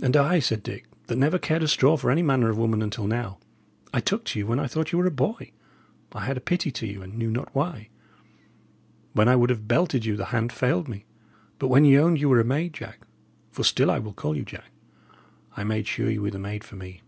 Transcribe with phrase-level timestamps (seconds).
[0.00, 3.06] "And I," said Dick, "that never cared a straw for any manner of woman until
[3.06, 3.38] now,
[3.94, 5.52] I took to you when I thought ye were a boy.
[6.10, 7.88] I had a pity to you, and knew not why.
[9.12, 11.04] When I would have belted you, the hand failed me.
[11.60, 13.02] But when ye owned ye were a maid, Jack
[13.52, 14.72] for still I will call you Jack
[15.56, 17.02] I made sure ye were the maid for me.